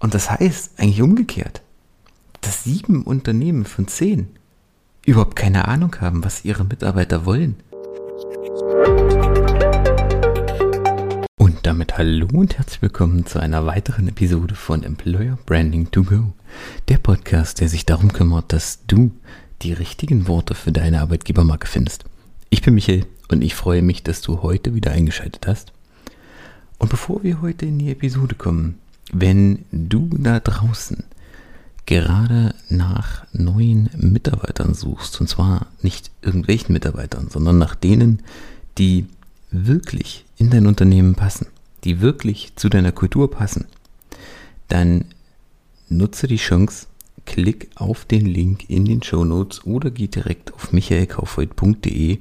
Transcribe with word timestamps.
Und 0.00 0.14
das 0.14 0.30
heißt 0.30 0.78
eigentlich 0.78 1.02
umgekehrt, 1.02 1.60
dass 2.40 2.62
sieben 2.62 3.02
Unternehmen 3.02 3.64
von 3.64 3.88
zehn 3.88 4.28
überhaupt 5.04 5.34
keine 5.34 5.66
Ahnung 5.66 5.96
haben, 6.00 6.24
was 6.24 6.44
ihre 6.44 6.64
Mitarbeiter 6.64 7.26
wollen. 7.26 7.56
Und 11.36 11.66
damit 11.66 11.98
hallo 11.98 12.28
und 12.32 12.58
herzlich 12.58 12.80
willkommen 12.80 13.26
zu 13.26 13.40
einer 13.40 13.66
weiteren 13.66 14.06
Episode 14.06 14.54
von 14.54 14.84
Employer 14.84 15.36
Branding 15.46 15.90
to 15.90 16.04
Go, 16.04 16.32
der 16.86 16.98
Podcast, 16.98 17.60
der 17.60 17.68
sich 17.68 17.84
darum 17.84 18.12
kümmert, 18.12 18.52
dass 18.52 18.86
du 18.86 19.10
die 19.62 19.72
richtigen 19.72 20.28
Worte 20.28 20.54
für 20.54 20.70
deine 20.70 21.00
Arbeitgebermarke 21.00 21.66
findest. 21.66 22.04
Ich 22.50 22.62
bin 22.62 22.74
Michael 22.74 23.04
und 23.32 23.42
ich 23.42 23.56
freue 23.56 23.82
mich, 23.82 24.04
dass 24.04 24.20
du 24.20 24.42
heute 24.42 24.76
wieder 24.76 24.92
eingeschaltet 24.92 25.48
hast. 25.48 25.72
Und 26.78 26.88
bevor 26.88 27.24
wir 27.24 27.42
heute 27.42 27.66
in 27.66 27.80
die 27.80 27.90
Episode 27.90 28.36
kommen, 28.36 28.78
wenn 29.12 29.64
du 29.72 30.08
da 30.12 30.40
draußen 30.40 31.04
gerade 31.86 32.54
nach 32.68 33.26
neuen 33.32 33.88
Mitarbeitern 33.96 34.74
suchst, 34.74 35.20
und 35.20 35.28
zwar 35.28 35.66
nicht 35.80 36.10
irgendwelchen 36.20 36.74
Mitarbeitern, 36.74 37.28
sondern 37.30 37.56
nach 37.58 37.74
denen, 37.74 38.22
die 38.76 39.06
wirklich 39.50 40.26
in 40.36 40.50
dein 40.50 40.66
Unternehmen 40.66 41.14
passen, 41.14 41.46
die 41.84 42.00
wirklich 42.02 42.52
zu 42.56 42.68
deiner 42.68 42.92
Kultur 42.92 43.30
passen, 43.30 43.66
dann 44.68 45.06
nutze 45.88 46.26
die 46.26 46.36
Chance, 46.36 46.86
klick 47.24 47.70
auf 47.74 48.04
den 48.04 48.26
Link 48.26 48.68
in 48.68 48.84
den 48.84 49.02
Show 49.02 49.24
Notes 49.24 49.64
oder 49.64 49.90
geh 49.90 50.08
direkt 50.08 50.52
auf 50.52 50.72
michaelkaufreuth.de 50.72 52.18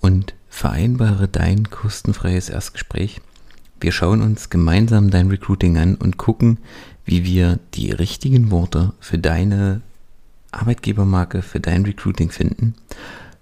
und 0.00 0.34
vereinbare 0.48 1.28
dein 1.28 1.70
kostenfreies 1.70 2.50
Erstgespräch 2.50 3.20
wir 3.80 3.92
schauen 3.92 4.22
uns 4.22 4.50
gemeinsam 4.50 5.10
dein 5.10 5.28
Recruiting 5.28 5.78
an 5.78 5.94
und 5.94 6.16
gucken, 6.16 6.58
wie 7.04 7.24
wir 7.24 7.58
die 7.74 7.90
richtigen 7.90 8.50
Worte 8.50 8.92
für 9.00 9.18
deine 9.18 9.80
Arbeitgebermarke, 10.52 11.42
für 11.42 11.60
dein 11.60 11.84
Recruiting 11.84 12.30
finden, 12.30 12.74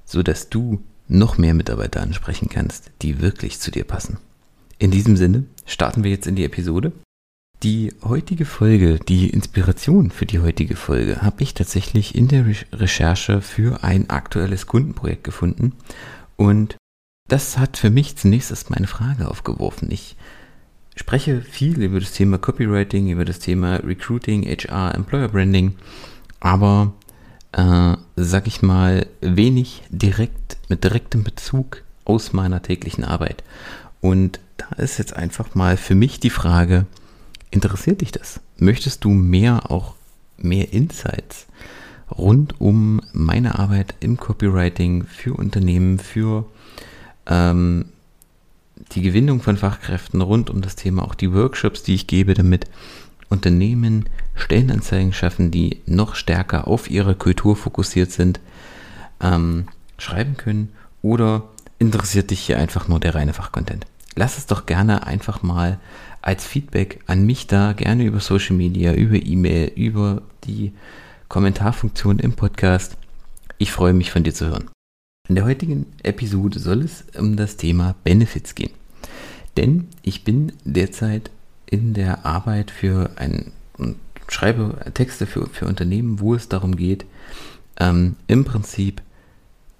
sodass 0.04 0.48
du 0.48 0.80
noch 1.08 1.38
mehr 1.38 1.54
Mitarbeiter 1.54 2.00
ansprechen 2.02 2.48
kannst, 2.48 2.90
die 3.02 3.20
wirklich 3.20 3.58
zu 3.58 3.70
dir 3.70 3.84
passen. 3.84 4.18
In 4.78 4.90
diesem 4.90 5.16
Sinne 5.16 5.44
starten 5.66 6.04
wir 6.04 6.10
jetzt 6.10 6.26
in 6.26 6.36
die 6.36 6.44
Episode. 6.44 6.92
Die 7.64 7.92
heutige 8.04 8.44
Folge, 8.44 9.00
die 9.00 9.30
Inspiration 9.30 10.10
für 10.12 10.26
die 10.26 10.38
heutige 10.38 10.76
Folge, 10.76 11.22
habe 11.22 11.42
ich 11.42 11.54
tatsächlich 11.54 12.14
in 12.14 12.28
der 12.28 12.46
Recherche 12.72 13.40
für 13.40 13.82
ein 13.82 14.10
aktuelles 14.10 14.66
Kundenprojekt 14.66 15.24
gefunden 15.24 15.72
und 16.36 16.76
das 17.28 17.58
hat 17.58 17.76
für 17.76 17.90
mich 17.90 18.16
zunächst 18.16 18.50
erstmal 18.50 18.78
eine 18.78 18.86
Frage 18.86 19.28
aufgeworfen. 19.30 19.90
Ich 19.90 20.16
spreche 20.96 21.42
viel 21.42 21.80
über 21.82 22.00
das 22.00 22.12
Thema 22.12 22.38
Copywriting, 22.38 23.10
über 23.10 23.24
das 23.24 23.38
Thema 23.38 23.76
Recruiting, 23.76 24.44
HR, 24.44 24.94
Employer 24.94 25.28
Branding, 25.28 25.76
aber 26.40 26.92
äh, 27.52 27.96
sag 28.16 28.46
ich 28.46 28.62
mal, 28.62 29.06
wenig 29.20 29.82
direkt 29.90 30.56
mit 30.68 30.84
direktem 30.84 31.22
Bezug 31.22 31.82
aus 32.04 32.32
meiner 32.32 32.62
täglichen 32.62 33.04
Arbeit. 33.04 33.44
Und 34.00 34.40
da 34.56 34.82
ist 34.82 34.98
jetzt 34.98 35.14
einfach 35.14 35.54
mal 35.54 35.76
für 35.76 35.94
mich 35.94 36.20
die 36.20 36.30
Frage, 36.30 36.86
interessiert 37.50 38.00
dich 38.00 38.12
das? 38.12 38.40
Möchtest 38.56 39.04
du 39.04 39.10
mehr 39.10 39.70
auch 39.70 39.94
mehr 40.36 40.72
Insights 40.72 41.46
rund 42.10 42.60
um 42.60 43.00
meine 43.12 43.58
Arbeit 43.58 43.94
im 44.00 44.16
Copywriting 44.16 45.04
für 45.04 45.34
Unternehmen, 45.34 45.98
für 45.98 46.46
ähm, 47.28 47.86
die 48.92 49.02
Gewinnung 49.02 49.42
von 49.42 49.56
Fachkräften 49.56 50.20
rund 50.20 50.50
um 50.50 50.60
das 50.60 50.76
Thema, 50.76 51.02
auch 51.02 51.14
die 51.14 51.32
Workshops, 51.32 51.82
die 51.82 51.94
ich 51.94 52.06
gebe, 52.06 52.34
damit 52.34 52.66
Unternehmen 53.28 54.08
Stellenanzeigen 54.34 55.12
schaffen, 55.12 55.50
die 55.50 55.82
noch 55.86 56.14
stärker 56.14 56.66
auf 56.66 56.90
ihre 56.90 57.14
Kultur 57.14 57.56
fokussiert 57.56 58.10
sind, 58.10 58.40
ähm, 59.20 59.68
schreiben 59.98 60.36
können 60.36 60.70
oder 61.02 61.42
interessiert 61.78 62.30
dich 62.30 62.40
hier 62.40 62.58
einfach 62.58 62.88
nur 62.88 63.00
der 63.00 63.14
reine 63.14 63.34
Fachcontent? 63.34 63.86
Lass 64.14 64.38
es 64.38 64.46
doch 64.46 64.66
gerne 64.66 65.06
einfach 65.06 65.42
mal 65.42 65.78
als 66.22 66.46
Feedback 66.46 67.00
an 67.06 67.26
mich 67.26 67.46
da, 67.46 67.72
gerne 67.72 68.04
über 68.04 68.20
Social 68.20 68.56
Media, 68.56 68.92
über 68.92 69.16
E-Mail, 69.16 69.72
über 69.76 70.22
die 70.44 70.72
Kommentarfunktion 71.28 72.18
im 72.18 72.32
Podcast. 72.32 72.96
Ich 73.58 73.70
freue 73.70 73.92
mich 73.92 74.10
von 74.10 74.24
dir 74.24 74.34
zu 74.34 74.46
hören. 74.46 74.70
In 75.28 75.34
der 75.34 75.44
heutigen 75.44 75.86
Episode 76.02 76.58
soll 76.58 76.82
es 76.82 77.04
um 77.18 77.36
das 77.36 77.56
Thema 77.58 77.94
Benefits 78.02 78.54
gehen. 78.54 78.72
Denn 79.58 79.88
ich 80.02 80.24
bin 80.24 80.52
derzeit 80.64 81.30
in 81.66 81.92
der 81.92 82.24
Arbeit 82.24 82.70
für 82.70 83.10
ein 83.16 83.52
schreibe 84.28 84.78
Texte 84.94 85.26
für, 85.26 85.46
für 85.46 85.66
Unternehmen, 85.66 86.20
wo 86.20 86.34
es 86.34 86.48
darum 86.48 86.76
geht, 86.76 87.04
ähm, 87.78 88.16
im 88.26 88.44
Prinzip 88.44 89.02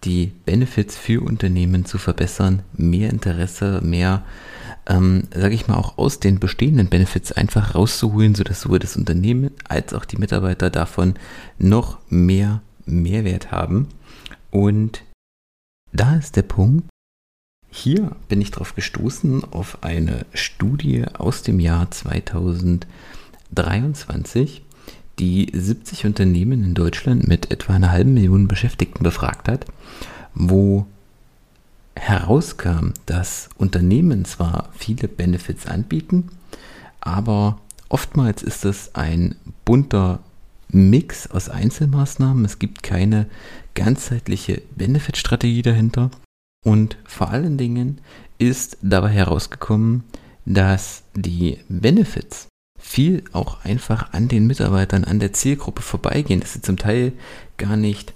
die 0.04 0.32
Benefits 0.44 0.97
für 0.97 1.22
Unternehmen 1.22 1.84
zu 1.84 1.98
verbessern, 1.98 2.62
mehr 2.72 3.10
Interesse, 3.10 3.81
mehr, 3.82 4.25
ähm, 4.87 5.25
sage 5.34 5.54
ich 5.54 5.66
mal, 5.66 5.76
auch 5.76 5.98
aus 5.98 6.20
den 6.20 6.38
bestehenden 6.38 6.88
Benefits 6.88 7.32
einfach 7.32 7.75
rauszuholen, 7.75 8.34
sodass 8.34 8.62
sowohl 8.62 8.78
das 8.78 8.97
Unternehmen 8.97 9.50
als 9.66 9.92
auch 9.92 10.04
die 10.04 10.19
Mitarbeiter 10.19 10.70
davon 10.70 11.14
noch 11.58 11.98
mehr 12.08 12.62
Mehrwert 12.87 13.50
haben. 13.50 13.88
Und 14.50 15.03
da 15.93 16.16
ist 16.16 16.37
der 16.37 16.43
Punkt, 16.43 16.88
hier 17.71 18.16
bin 18.28 18.41
ich 18.41 18.50
darauf 18.50 18.75
gestoßen 18.75 19.44
auf 19.44 19.82
eine 19.82 20.25
Studie 20.32 21.04
aus 21.15 21.43
dem 21.43 21.60
Jahr 21.60 21.91
2023, 21.91 24.62
die 25.19 25.50
70 25.53 26.06
Unternehmen 26.06 26.65
in 26.65 26.72
Deutschland 26.75 27.28
mit 27.28 27.50
etwa 27.50 27.75
einer 27.75 27.91
halben 27.91 28.15
Million 28.15 28.49
Beschäftigten 28.49 29.03
befragt 29.03 29.49
hat, 29.49 29.66
wo 30.34 30.87
herauskam, 31.94 32.93
dass 33.06 33.50
Unternehmen 33.56 34.25
zwar 34.25 34.70
viele 34.72 35.09
Benefits 35.09 35.66
anbieten, 35.66 36.31
aber 37.00 37.60
oftmals 37.88 38.43
ist 38.43 38.65
es 38.65 38.94
ein 38.94 39.34
bunter 39.65 40.20
Mix 40.69 41.31
aus 41.31 41.49
Einzelmaßnahmen. 41.49 42.45
Es 42.45 42.59
gibt 42.59 42.83
keine 42.83 43.27
ganzheitliche 43.75 44.62
Benefit-Strategie 44.77 45.62
dahinter. 45.62 46.11
Und 46.65 46.99
vor 47.05 47.31
allen 47.31 47.56
Dingen 47.56 48.01
ist 48.39 48.79
dabei 48.83 49.11
herausgekommen, 49.11 50.05
dass 50.45 51.05
die 51.15 51.59
Benefits 51.69 52.49
viel 52.79 53.25
auch 53.33 53.65
einfach 53.65 54.12
an 54.12 54.29
den 54.29 54.47
Mitarbeitern, 54.47 55.05
an 55.05 55.19
der 55.19 55.33
Zielgruppe 55.33 55.83
vorbeigehen, 55.83 56.41
dass 56.41 56.55
sie 56.55 56.62
zum 56.62 56.77
Teil 56.77 57.12
gar 57.56 57.77
nicht 57.77 58.15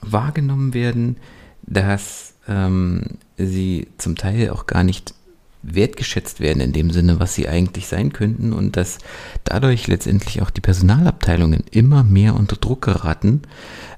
wahrgenommen 0.00 0.74
werden, 0.74 1.16
dass 1.62 2.34
ähm, 2.48 3.02
sie 3.36 3.88
zum 3.98 4.16
Teil 4.16 4.50
auch 4.50 4.66
gar 4.66 4.84
nicht 4.84 5.14
wertgeschätzt 5.62 6.40
werden 6.40 6.60
in 6.60 6.72
dem 6.72 6.90
Sinne, 6.90 7.20
was 7.20 7.34
sie 7.34 7.48
eigentlich 7.48 7.86
sein 7.86 8.12
könnten 8.12 8.52
und 8.52 8.76
dass 8.76 8.98
dadurch 9.44 9.86
letztendlich 9.86 10.42
auch 10.42 10.50
die 10.50 10.60
Personalabteilungen 10.60 11.64
immer 11.70 12.02
mehr 12.02 12.34
unter 12.34 12.56
Druck 12.56 12.82
geraten, 12.82 13.42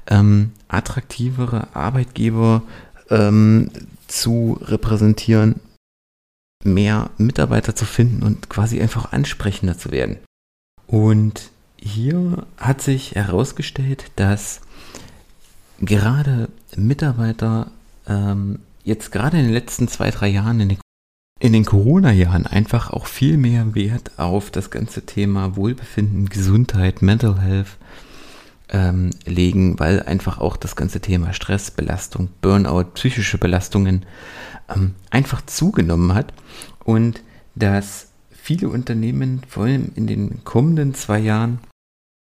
ähm, 0.08 0.52
attraktivere 0.68 1.68
Arbeitgeber 1.74 2.62
ähm, 3.10 3.70
zu 4.08 4.58
repräsentieren, 4.62 5.60
mehr 6.64 7.10
Mitarbeiter 7.18 7.74
zu 7.74 7.84
finden 7.84 8.22
und 8.22 8.48
quasi 8.48 8.80
einfach 8.80 9.12
ansprechender 9.12 9.78
zu 9.78 9.90
werden. 9.90 10.18
Und 10.86 11.50
hier 11.76 12.46
hat 12.56 12.80
sich 12.80 13.14
herausgestellt, 13.14 14.10
dass 14.16 14.60
gerade 15.80 16.48
Mitarbeiter 16.76 17.70
ähm, 18.06 18.60
jetzt 18.84 19.12
gerade 19.12 19.38
in 19.38 19.44
den 19.44 19.52
letzten 19.52 19.88
zwei, 19.88 20.10
drei 20.10 20.28
Jahren 20.28 20.60
in 20.60 20.68
den 20.70 20.78
in 21.42 21.52
den 21.52 21.64
Corona-Jahren 21.64 22.46
einfach 22.46 22.90
auch 22.90 23.06
viel 23.06 23.36
mehr 23.36 23.74
Wert 23.74 24.12
auf 24.16 24.52
das 24.52 24.70
ganze 24.70 25.04
Thema 25.04 25.56
Wohlbefinden, 25.56 26.28
Gesundheit, 26.28 27.02
Mental 27.02 27.40
Health 27.40 27.78
ähm, 28.68 29.10
legen, 29.26 29.80
weil 29.80 30.04
einfach 30.04 30.38
auch 30.38 30.56
das 30.56 30.76
ganze 30.76 31.00
Thema 31.00 31.32
Stress, 31.32 31.72
Belastung, 31.72 32.28
Burnout, 32.42 32.92
psychische 32.94 33.38
Belastungen 33.38 34.06
ähm, 34.72 34.94
einfach 35.10 35.44
zugenommen 35.44 36.14
hat. 36.14 36.32
Und 36.84 37.24
dass 37.56 38.06
viele 38.30 38.68
Unternehmen 38.68 39.42
vor 39.48 39.64
allem 39.64 39.90
in 39.96 40.06
den 40.06 40.44
kommenden 40.44 40.94
zwei 40.94 41.18
Jahren 41.18 41.58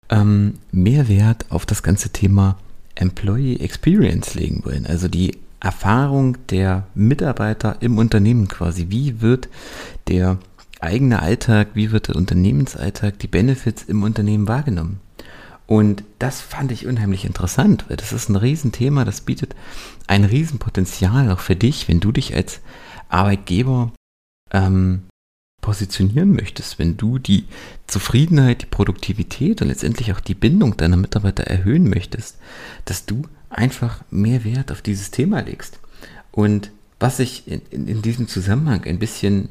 ähm, 0.10 0.56
mehr 0.72 1.08
Wert 1.10 1.46
auf 1.50 1.68
das 1.68 1.84
ganze 1.84 2.10
Thema 2.10 2.58
Employee 2.96 3.58
Experience 3.58 4.34
legen 4.34 4.66
wollen, 4.66 4.88
also 4.88 5.08
die 5.08 5.38
Erfahrung 5.62 6.38
der 6.48 6.88
Mitarbeiter 6.96 7.78
im 7.82 7.98
Unternehmen 7.98 8.48
quasi. 8.48 8.88
Wie 8.90 9.22
wird 9.22 9.48
der 10.08 10.40
eigene 10.80 11.22
Alltag, 11.22 11.70
wie 11.76 11.92
wird 11.92 12.08
der 12.08 12.16
Unternehmensalltag, 12.16 13.20
die 13.20 13.28
Benefits 13.28 13.84
im 13.84 14.04
Unternehmen 14.04 14.48
wahrgenommen? 14.48 15.00
Und 15.68 16.04
das 16.20 16.42
fand 16.42 16.72
ich 16.72 16.88
unheimlich 16.88 17.24
interessant, 17.24 17.86
weil 17.88 17.96
das 17.96 18.12
ist 18.12 18.28
ein 18.28 18.36
Riesenthema, 18.36 19.06
das 19.06 19.22
bietet 19.22 19.56
ein 20.08 20.26
Riesenpotenzial 20.26 21.32
auch 21.32 21.40
für 21.40 21.56
dich, 21.56 21.88
wenn 21.88 22.02
du 22.02 22.12
dich 22.12 22.36
als 22.36 22.60
Arbeitgeber 23.08 23.94
ähm, 24.52 25.04
positionieren 25.62 26.34
möchtest, 26.34 26.80
wenn 26.80 26.98
du 26.98 27.20
die 27.20 27.46
Zufriedenheit, 27.88 28.64
die 28.64 28.66
Produktivität 28.66 29.62
und 29.62 29.70
letztendlich 29.70 30.12
auch 30.12 30.20
die 30.20 30.34
Bindung 30.34 30.76
deiner 30.76 30.98
Mitarbeiter 30.98 31.44
erhöhen 31.44 31.88
möchtest, 31.88 32.40
dass 32.86 33.06
du 33.06 33.22
einfach 33.52 34.02
mehr 34.10 34.44
Wert 34.44 34.72
auf 34.72 34.82
dieses 34.82 35.12
Thema 35.12 35.42
legst. 35.42 35.80
Und 36.32 36.72
was 37.00 37.20
ich 37.20 37.48
in, 37.48 37.62
in, 37.70 37.88
in 37.88 38.02
diesem 38.02 38.28
Zusammenhang 38.28 38.84
ein 38.86 39.00
bisschen, 39.00 39.50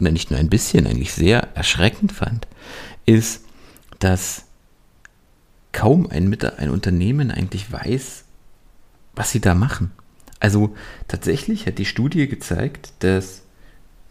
oder 0.00 0.10
nicht 0.10 0.30
nur 0.30 0.38
ein 0.40 0.50
bisschen, 0.50 0.86
eigentlich 0.86 1.12
sehr 1.12 1.48
erschreckend 1.54 2.12
fand, 2.12 2.46
ist, 3.06 3.44
dass 3.98 4.44
kaum 5.72 6.08
ein, 6.10 6.36
ein 6.58 6.70
Unternehmen 6.70 7.30
eigentlich 7.30 7.70
weiß, 7.70 8.24
was 9.14 9.30
sie 9.30 9.40
da 9.40 9.54
machen. 9.54 9.92
Also 10.40 10.74
tatsächlich 11.06 11.66
hat 11.66 11.78
die 11.78 11.84
Studie 11.84 12.26
gezeigt, 12.26 12.92
dass 13.00 13.42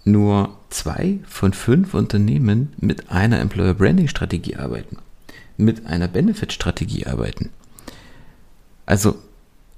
nur 0.05 0.57
zwei 0.69 1.19
von 1.27 1.53
fünf 1.53 1.93
Unternehmen 1.93 2.73
mit 2.77 3.11
einer 3.11 3.39
Employer 3.39 3.73
Branding 3.73 4.07
Strategie 4.07 4.55
arbeiten, 4.55 4.97
mit 5.57 5.85
einer 5.85 6.07
Benefit 6.07 6.53
Strategie 6.53 7.05
arbeiten. 7.05 7.49
Also 8.89 9.19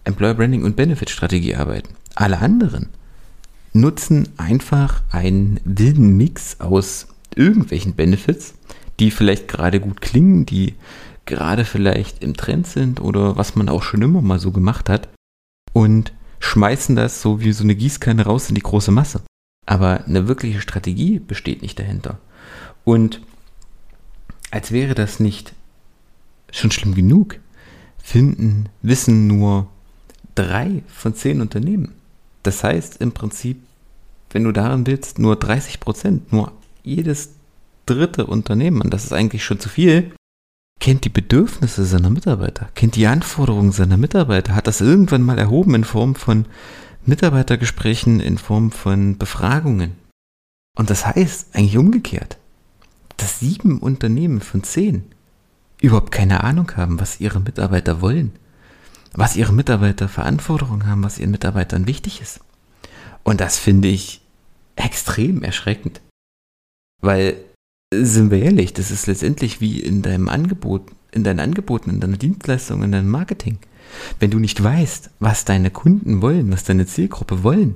Employer 0.06 0.36
Branding 0.36 0.64
und 0.64 0.78
Benefit 0.78 1.10
Strategie 1.10 1.56
arbeiten. 1.56 1.96
Alle 2.16 2.40
anderen 2.40 2.88
nutzen 3.74 4.30
einfach 4.38 5.04
einen 5.12 5.60
wilden 5.66 6.16
Mix 6.16 6.62
aus 6.62 7.08
irgendwelchen 7.36 7.94
Benefits, 7.94 8.54
die 9.02 9.12
vielleicht 9.12 9.50
gerade 9.50 9.82
gut 9.82 10.00
klingen, 10.00 10.46
die 10.46 10.76
gerade 11.26 11.66
vielleicht 11.66 12.24
im 12.24 12.38
Trend 12.38 12.68
sind 12.68 13.02
oder 13.02 13.36
was 13.36 13.56
man 13.56 13.68
auch 13.68 13.84
schon 13.84 14.02
immer 14.02 14.22
mal 14.22 14.40
so 14.40 14.52
gemacht 14.52 14.88
hat 14.88 15.10
und 15.74 16.14
schmeißen 16.40 16.96
das 16.96 17.22
so 17.22 17.42
wie 17.42 17.52
so 17.52 17.66
eine 17.66 17.76
Gießkanne 17.76 18.24
raus 18.24 18.48
in 18.48 18.56
die 18.56 18.62
große 18.62 18.92
Masse. 18.92 19.22
Aber 19.66 20.06
eine 20.06 20.30
wirkliche 20.30 20.62
Strategie 20.62 21.20
besteht 21.20 21.62
nicht 21.62 21.78
dahinter. 21.78 22.18
Und 22.86 23.20
als 24.52 24.72
wäre 24.72 24.96
das 24.96 25.20
nicht 25.20 25.54
schon 26.50 26.72
schlimm 26.72 26.96
genug, 26.96 27.40
finden, 28.04 28.70
wissen 28.82 29.28
nur 29.28 29.68
drei 30.36 30.84
von 30.88 31.16
zehn 31.16 31.42
Unternehmen. 31.42 31.94
Das 32.44 32.64
heißt 32.64 33.02
im 33.02 33.12
Prinzip, 33.12 33.62
wenn 34.32 34.44
du 34.44 34.52
daran 34.52 34.88
willst, 34.88 35.20
nur 35.20 35.36
30 35.36 35.80
Prozent, 35.80 36.32
nur 36.32 36.52
jedes 36.84 37.32
dritte 37.86 38.26
Unternehmen, 38.26 38.82
und 38.82 38.94
das 38.94 39.04
ist 39.04 39.14
eigentlich 39.14 39.44
schon 39.44 39.60
zu 39.60 39.70
viel, 39.70 40.12
kennt 40.80 41.06
die 41.06 41.10
Bedürfnisse 41.10 41.86
seiner 41.86 42.10
Mitarbeiter, 42.10 42.70
kennt 42.74 42.96
die 42.96 43.08
Anforderungen 43.08 43.72
seiner 43.72 43.98
Mitarbeiter, 43.98 44.56
hat 44.56 44.68
das 44.68 44.82
irgendwann 44.82 45.22
mal 45.22 45.38
erhoben 45.38 45.76
in 45.76 45.84
Form 45.84 46.16
von 46.16 46.46
Mitarbeitergesprächen, 47.06 48.20
in 48.20 48.38
Form 48.38 48.72
von 48.72 49.18
Befragungen. 49.18 49.94
Und 50.78 50.90
das 50.90 51.06
heißt 51.06 51.56
eigentlich 51.56 51.78
umgekehrt, 51.78 52.38
dass 53.18 53.40
sieben 53.40 53.80
Unternehmen 53.80 54.42
von 54.42 54.64
zehn 54.64 55.04
überhaupt 55.82 56.12
keine 56.12 56.44
Ahnung 56.44 56.72
haben, 56.78 57.00
was 57.00 57.20
ihre 57.20 57.42
Mitarbeiter 57.42 58.00
wollen, 58.00 58.32
was 59.14 59.36
ihre 59.36 59.52
Mitarbeiter 59.52 60.08
Verantwortung 60.08 60.86
haben, 60.86 61.04
was 61.04 61.20
ihren 61.20 61.32
Mitarbeitern 61.32 61.88
wichtig 61.88 62.22
ist. 62.22 62.40
Und 63.24 63.42
das 63.42 63.58
finde 63.58 63.90
ich 63.90 64.22
extrem 64.76 65.44
erschreckend. 65.44 66.02
Weil 67.02 67.36
sind 67.94 68.32
wir 68.32 68.42
ehrlich, 68.42 68.74
das 68.74 68.90
ist 68.90 69.08
letztendlich 69.08 69.60
wie 69.60 69.82
in 69.82 70.02
deinem 70.02 70.30
Angebot, 70.30 70.84
in 71.12 71.24
deinen 71.24 71.40
Angeboten, 71.40 71.90
in 71.90 72.00
deiner 72.00 72.18
Dienstleistung, 72.18 72.84
in 72.84 72.94
deinem 72.94 73.10
Marketing. 73.10 73.58
Wenn 74.20 74.32
du 74.32 74.40
nicht 74.40 74.64
weißt, 74.64 75.10
was 75.20 75.44
deine 75.44 75.72
Kunden 75.72 76.22
wollen, 76.22 76.52
was 76.52 76.64
deine 76.64 76.86
Zielgruppe 76.86 77.44
wollen, 77.44 77.76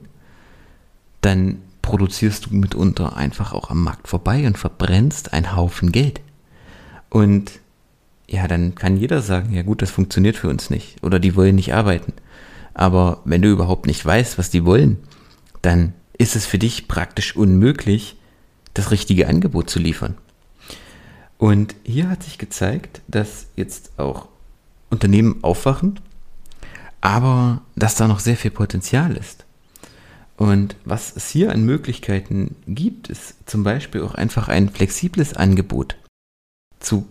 dann 1.19 1.57
produzierst 1.81 2.45
du 2.45 2.55
mitunter 2.55 3.17
einfach 3.17 3.51
auch 3.51 3.69
am 3.69 3.83
Markt 3.83 4.07
vorbei 4.07 4.47
und 4.47 4.57
verbrennst 4.57 5.33
einen 5.33 5.55
Haufen 5.55 5.91
Geld. 5.91 6.21
Und 7.09 7.59
ja, 8.27 8.47
dann 8.47 8.75
kann 8.75 8.97
jeder 8.97 9.21
sagen, 9.21 9.53
ja 9.53 9.61
gut, 9.61 9.81
das 9.81 9.91
funktioniert 9.91 10.35
für 10.35 10.49
uns 10.49 10.69
nicht 10.69 11.03
oder 11.03 11.19
die 11.19 11.35
wollen 11.35 11.55
nicht 11.55 11.73
arbeiten. 11.73 12.13
Aber 12.73 13.21
wenn 13.25 13.41
du 13.41 13.49
überhaupt 13.49 13.85
nicht 13.85 14.05
weißt, 14.05 14.37
was 14.37 14.49
die 14.49 14.65
wollen, 14.65 14.97
dann 15.61 15.93
ist 16.17 16.35
es 16.35 16.45
für 16.45 16.57
dich 16.57 16.87
praktisch 16.87 17.35
unmöglich, 17.35 18.17
das 18.73 18.91
richtige 18.91 19.27
Angebot 19.27 19.69
zu 19.69 19.79
liefern. 19.79 20.15
Und 21.37 21.75
hier 21.83 22.09
hat 22.09 22.23
sich 22.23 22.37
gezeigt, 22.37 23.01
dass 23.07 23.47
jetzt 23.55 23.97
auch 23.97 24.27
Unternehmen 24.89 25.43
aufwachen, 25.43 25.99
aber 27.01 27.61
dass 27.75 27.95
da 27.95 28.07
noch 28.07 28.19
sehr 28.19 28.37
viel 28.37 28.51
Potenzial 28.51 29.15
ist. 29.15 29.45
Und 30.37 30.75
was 30.83 31.15
es 31.15 31.29
hier 31.29 31.51
an 31.51 31.63
Möglichkeiten 31.63 32.55
gibt, 32.67 33.09
ist 33.09 33.49
zum 33.49 33.63
Beispiel 33.63 34.01
auch 34.01 34.15
einfach 34.15 34.49
ein 34.49 34.69
flexibles 34.69 35.33
Angebot 35.33 35.95
zu 36.79 37.07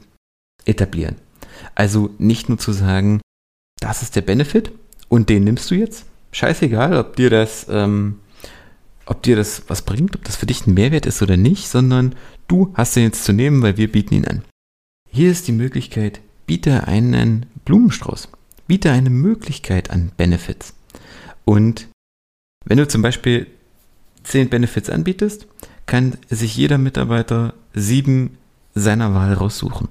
etablieren. 0.64 1.16
Also 1.74 2.10
nicht 2.18 2.48
nur 2.48 2.58
zu 2.58 2.72
sagen, 2.72 3.20
das 3.80 4.02
ist 4.02 4.16
der 4.16 4.22
Benefit 4.22 4.72
und 5.08 5.28
den 5.28 5.44
nimmst 5.44 5.70
du 5.70 5.74
jetzt. 5.74 6.06
Scheißegal, 6.32 6.96
ob 6.96 7.16
dir 7.16 7.30
das 7.30 7.66
ähm, 7.68 8.18
ob 9.06 9.22
dir 9.22 9.36
das 9.36 9.64
was 9.68 9.82
bringt, 9.82 10.16
ob 10.16 10.24
das 10.24 10.36
für 10.36 10.46
dich 10.46 10.66
ein 10.66 10.74
Mehrwert 10.74 11.06
ist 11.06 11.22
oder 11.22 11.36
nicht, 11.36 11.68
sondern 11.68 12.14
du 12.48 12.72
hast 12.74 12.96
den 12.96 13.04
jetzt 13.04 13.24
zu 13.24 13.32
nehmen, 13.32 13.62
weil 13.62 13.76
wir 13.76 13.90
bieten 13.90 14.14
ihn 14.14 14.24
an. 14.24 14.42
Hier 15.10 15.30
ist 15.30 15.46
die 15.46 15.52
Möglichkeit, 15.52 16.20
biete 16.46 16.86
einen 16.86 17.46
Blumenstrauß, 17.64 18.28
biete 18.66 18.90
eine 18.90 19.10
Möglichkeit 19.10 19.90
an 19.90 20.10
Benefits. 20.16 20.74
Und 21.44 21.88
wenn 22.64 22.78
du 22.78 22.88
zum 22.88 23.02
Beispiel 23.02 23.46
zehn 24.22 24.48
Benefits 24.48 24.88
anbietest, 24.88 25.46
kann 25.86 26.16
sich 26.30 26.56
jeder 26.56 26.78
Mitarbeiter 26.78 27.54
sieben 27.74 28.38
seiner 28.74 29.14
Wahl 29.14 29.34
raussuchen 29.34 29.88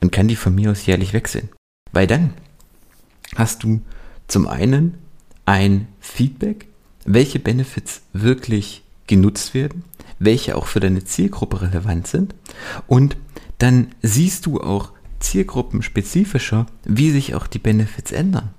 und 0.00 0.12
kann 0.12 0.28
die 0.28 0.36
von 0.36 0.54
mir 0.54 0.70
aus 0.70 0.86
jährlich 0.86 1.12
wechseln. 1.12 1.48
Weil 1.92 2.06
dann 2.06 2.34
hast 3.36 3.62
du 3.62 3.80
zum 4.26 4.46
einen 4.46 4.98
ein 5.44 5.88
Feedback 6.00 6.68
welche 7.08 7.38
Benefits 7.38 8.02
wirklich 8.12 8.82
genutzt 9.06 9.54
werden, 9.54 9.84
welche 10.18 10.56
auch 10.56 10.66
für 10.66 10.80
deine 10.80 11.04
Zielgruppe 11.04 11.62
relevant 11.62 12.06
sind 12.06 12.34
und 12.86 13.16
dann 13.56 13.88
siehst 14.02 14.46
du 14.46 14.60
auch 14.60 14.92
zielgruppenspezifischer, 15.20 16.66
wie 16.84 17.10
sich 17.10 17.34
auch 17.34 17.46
die 17.46 17.58
Benefits 17.58 18.12
ändern. 18.12 18.50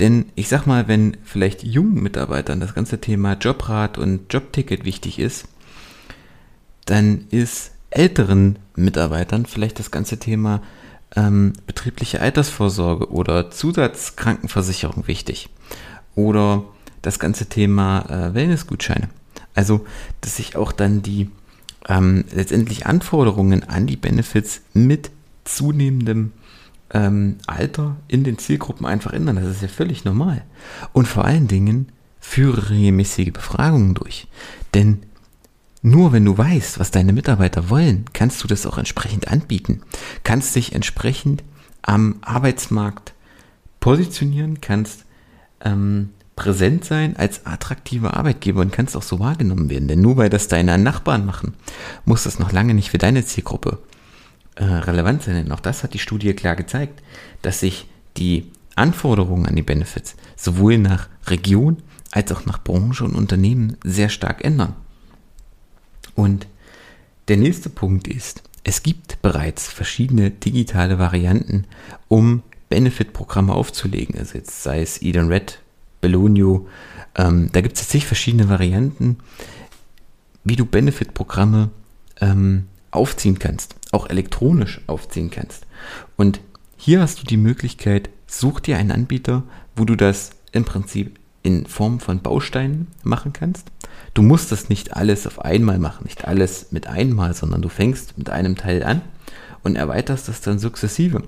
Denn 0.00 0.26
ich 0.34 0.48
sag 0.48 0.66
mal, 0.66 0.86
wenn 0.86 1.16
vielleicht 1.24 1.62
jungen 1.62 2.02
Mitarbeitern 2.02 2.60
das 2.60 2.74
ganze 2.74 3.00
Thema 3.00 3.34
Jobrat 3.34 3.96
und 3.96 4.32
Jobticket 4.32 4.84
wichtig 4.84 5.18
ist, 5.18 5.48
dann 6.84 7.26
ist 7.30 7.72
älteren 7.90 8.58
Mitarbeitern 8.76 9.46
vielleicht 9.46 9.78
das 9.78 9.90
ganze 9.90 10.18
Thema 10.18 10.62
ähm, 11.16 11.54
betriebliche 11.66 12.20
Altersvorsorge 12.20 13.10
oder 13.10 13.50
Zusatzkrankenversicherung 13.50 15.06
wichtig. 15.06 15.48
Oder 16.14 16.64
das 17.02 17.18
ganze 17.18 17.46
Thema 17.46 18.04
äh, 18.08 18.34
Wellnessgutscheine. 18.34 19.08
Also, 19.54 19.86
dass 20.20 20.36
sich 20.36 20.56
auch 20.56 20.72
dann 20.72 21.02
die 21.02 21.30
ähm, 21.88 22.24
letztendlich 22.32 22.86
Anforderungen 22.86 23.64
an 23.64 23.86
die 23.86 23.96
Benefits 23.96 24.60
mit 24.74 25.10
zunehmendem 25.44 26.32
ähm, 26.90 27.36
Alter 27.46 27.96
in 28.08 28.24
den 28.24 28.38
Zielgruppen 28.38 28.86
einfach 28.86 29.12
ändern. 29.12 29.36
Das 29.36 29.46
ist 29.46 29.62
ja 29.62 29.68
völlig 29.68 30.04
normal. 30.04 30.42
Und 30.92 31.08
vor 31.08 31.24
allen 31.24 31.48
Dingen 31.48 31.88
führe 32.20 32.70
regelmäßige 32.70 33.32
Befragungen 33.32 33.94
durch. 33.94 34.26
Denn 34.74 35.02
nur 35.82 36.12
wenn 36.12 36.24
du 36.24 36.36
weißt, 36.36 36.78
was 36.78 36.90
deine 36.90 37.12
Mitarbeiter 37.12 37.70
wollen, 37.70 38.04
kannst 38.12 38.42
du 38.42 38.48
das 38.48 38.66
auch 38.66 38.78
entsprechend 38.78 39.28
anbieten. 39.28 39.82
Kannst 40.24 40.54
dich 40.56 40.74
entsprechend 40.74 41.44
am 41.82 42.16
Arbeitsmarkt 42.22 43.14
positionieren, 43.80 44.60
kannst 44.60 45.04
ähm, 45.60 46.10
präsent 46.34 46.84
sein 46.84 47.16
als 47.16 47.46
attraktiver 47.46 48.16
Arbeitgeber 48.16 48.60
und 48.60 48.72
kannst 48.72 48.96
auch 48.96 49.02
so 49.02 49.18
wahrgenommen 49.18 49.70
werden. 49.70 49.88
Denn 49.88 50.00
nur 50.00 50.16
weil 50.16 50.30
das 50.30 50.48
deine 50.48 50.78
Nachbarn 50.78 51.26
machen, 51.26 51.54
muss 52.04 52.24
das 52.24 52.38
noch 52.38 52.52
lange 52.52 52.74
nicht 52.74 52.90
für 52.90 52.98
deine 52.98 53.24
Zielgruppe 53.24 53.78
äh, 54.56 54.64
relevant 54.64 55.22
sein. 55.22 55.34
Denn 55.34 55.52
auch 55.52 55.60
das 55.60 55.82
hat 55.82 55.94
die 55.94 55.98
Studie 55.98 56.34
klar 56.34 56.56
gezeigt, 56.56 57.02
dass 57.42 57.60
sich 57.60 57.88
die 58.16 58.50
Anforderungen 58.74 59.46
an 59.46 59.56
die 59.56 59.62
Benefits 59.62 60.16
sowohl 60.36 60.78
nach 60.78 61.08
Region 61.26 61.78
als 62.10 62.32
auch 62.32 62.46
nach 62.46 62.62
Branche 62.62 63.04
und 63.04 63.14
Unternehmen 63.14 63.76
sehr 63.84 64.08
stark 64.08 64.44
ändern. 64.44 64.74
Und 66.18 66.48
der 67.28 67.36
nächste 67.36 67.70
Punkt 67.70 68.08
ist, 68.08 68.42
es 68.64 68.82
gibt 68.82 69.22
bereits 69.22 69.68
verschiedene 69.68 70.32
digitale 70.32 70.98
Varianten, 70.98 71.64
um 72.08 72.42
Benefit-Programme 72.70 73.54
aufzulegen. 73.54 74.18
Also 74.18 74.36
jetzt 74.36 74.64
sei 74.64 74.82
es 74.82 75.00
Eden 75.00 75.28
Red 75.28 75.60
Belonio. 76.00 76.66
Ähm, 77.14 77.50
da 77.52 77.60
gibt 77.60 77.76
es 77.76 77.86
zig 77.86 78.04
verschiedene 78.04 78.48
Varianten, 78.48 79.18
wie 80.42 80.56
du 80.56 80.66
Benefit-Programme 80.66 81.70
ähm, 82.20 82.66
aufziehen 82.90 83.38
kannst, 83.38 83.76
auch 83.92 84.10
elektronisch 84.10 84.80
aufziehen 84.88 85.30
kannst. 85.30 85.68
Und 86.16 86.40
hier 86.76 87.00
hast 87.00 87.22
du 87.22 87.26
die 87.26 87.36
Möglichkeit, 87.36 88.10
such 88.26 88.58
dir 88.58 88.76
einen 88.76 88.90
Anbieter, 88.90 89.44
wo 89.76 89.84
du 89.84 89.94
das 89.94 90.30
im 90.50 90.64
Prinzip 90.64 91.16
in 91.48 91.64
Form 91.64 91.98
von 91.98 92.20
Bausteinen 92.20 92.88
machen 93.02 93.32
kannst. 93.32 93.72
Du 94.12 94.20
musst 94.20 94.52
das 94.52 94.68
nicht 94.68 94.94
alles 94.94 95.26
auf 95.26 95.40
einmal 95.40 95.78
machen, 95.78 96.04
nicht 96.04 96.28
alles 96.28 96.72
mit 96.72 96.86
einmal, 96.86 97.32
sondern 97.32 97.62
du 97.62 97.70
fängst 97.70 98.18
mit 98.18 98.28
einem 98.28 98.54
Teil 98.54 98.82
an 98.82 99.00
und 99.62 99.76
erweiterst 99.76 100.28
das 100.28 100.42
dann 100.42 100.58
sukzessive. 100.58 101.22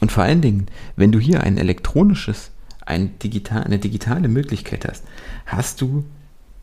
Und 0.00 0.10
vor 0.10 0.22
allen 0.22 0.40
Dingen, 0.40 0.66
wenn 0.96 1.12
du 1.12 1.18
hier 1.18 1.42
ein 1.42 1.58
elektronisches, 1.58 2.50
ein 2.86 3.18
digital, 3.18 3.64
eine 3.64 3.78
digitale 3.78 4.28
Möglichkeit 4.28 4.88
hast, 4.88 5.04
hast 5.44 5.82
du 5.82 6.06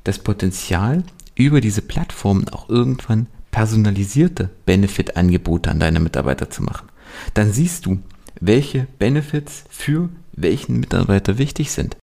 das 0.03 0.17
Potenzial, 0.17 1.03
über 1.35 1.61
diese 1.61 1.81
Plattformen 1.83 2.49
auch 2.49 2.69
irgendwann 2.69 3.27
personalisierte 3.51 4.49
Benefit-Angebote 4.65 5.69
an 5.69 5.79
deine 5.79 5.99
Mitarbeiter 5.99 6.49
zu 6.49 6.63
machen. 6.63 6.87
Dann 7.35 7.51
siehst 7.51 7.85
du, 7.85 7.99
welche 8.39 8.87
Benefits 8.97 9.65
für 9.69 10.09
welchen 10.31 10.79
Mitarbeiter 10.79 11.37
wichtig 11.37 11.71
sind, 11.71 11.97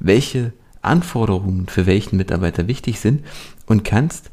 welche 0.00 0.52
Anforderungen 0.82 1.66
für 1.68 1.86
welchen 1.86 2.16
Mitarbeiter 2.16 2.68
wichtig 2.68 3.00
sind 3.00 3.24
und 3.66 3.84
kannst, 3.84 4.30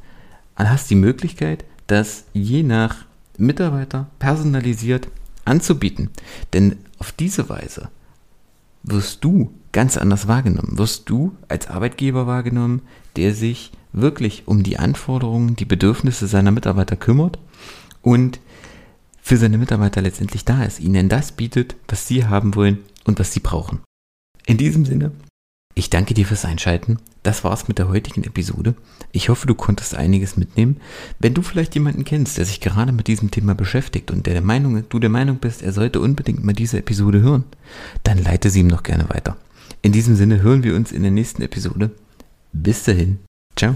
hast 0.55 0.89
die 0.89 0.95
Möglichkeit, 0.95 1.65
das 1.87 2.25
je 2.33 2.63
nach 2.63 3.05
Mitarbeiter 3.37 4.09
personalisiert 4.19 5.09
anzubieten. 5.43 6.09
Denn 6.53 6.77
auf 6.99 7.11
diese 7.11 7.49
Weise 7.49 7.89
wirst 8.83 9.23
du 9.23 9.53
ganz 9.71 9.97
anders 9.97 10.27
wahrgenommen. 10.27 10.77
Wirst 10.77 11.09
du 11.09 11.35
als 11.47 11.67
Arbeitgeber 11.67 12.27
wahrgenommen, 12.27 12.81
der 13.15 13.33
sich 13.33 13.71
wirklich 13.91 14.43
um 14.45 14.63
die 14.63 14.77
Anforderungen, 14.77 15.55
die 15.55 15.65
Bedürfnisse 15.65 16.27
seiner 16.27 16.51
Mitarbeiter 16.51 16.95
kümmert 16.95 17.39
und 18.01 18.39
für 19.21 19.37
seine 19.37 19.57
Mitarbeiter 19.57 20.01
letztendlich 20.01 20.45
da 20.45 20.63
ist, 20.63 20.79
ihnen 20.79 21.09
das 21.09 21.31
bietet, 21.31 21.75
was 21.87 22.07
sie 22.07 22.25
haben 22.25 22.55
wollen 22.55 22.79
und 23.05 23.19
was 23.19 23.33
sie 23.33 23.39
brauchen. 23.39 23.81
In 24.45 24.57
diesem 24.57 24.85
Sinne, 24.85 25.11
ich 25.75 25.89
danke 25.89 26.13
dir 26.13 26.25
fürs 26.25 26.45
Einschalten. 26.45 26.99
Das 27.21 27.43
war's 27.43 27.67
mit 27.67 27.79
der 27.79 27.89
heutigen 27.89 28.23
Episode. 28.23 28.75
Ich 29.11 29.27
hoffe, 29.29 29.45
du 29.45 29.55
konntest 29.55 29.93
einiges 29.93 30.37
mitnehmen. 30.37 30.77
Wenn 31.19 31.33
du 31.33 31.41
vielleicht 31.41 31.75
jemanden 31.75 32.05
kennst, 32.05 32.37
der 32.37 32.45
sich 32.45 32.61
gerade 32.61 32.93
mit 32.93 33.07
diesem 33.07 33.29
Thema 33.29 33.55
beschäftigt 33.55 34.09
und 34.09 34.25
der, 34.25 34.33
der 34.33 34.41
Meinung, 34.41 34.83
du 34.87 34.99
der 34.99 35.09
Meinung 35.09 35.37
bist, 35.37 35.61
er 35.61 35.73
sollte 35.73 35.99
unbedingt 35.99 36.43
mal 36.43 36.53
diese 36.53 36.77
Episode 36.77 37.21
hören, 37.21 37.43
dann 38.03 38.23
leite 38.23 38.49
sie 38.49 38.61
ihm 38.61 38.67
noch 38.67 38.83
gerne 38.83 39.09
weiter. 39.09 39.35
In 39.81 39.91
diesem 39.91 40.15
Sinne 40.15 40.41
hören 40.41 40.63
wir 40.63 40.75
uns 40.75 40.91
in 40.91 41.01
der 41.01 41.11
nächsten 41.11 41.41
Episode. 41.41 41.91
Bis 42.53 42.83
dahin. 42.83 43.19
Ciao. 43.55 43.75